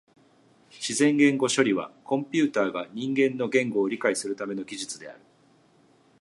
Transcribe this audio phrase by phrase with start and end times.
[0.71, 5.19] 自然言語処理はコンピュータが人間の言語を理解するための技術である。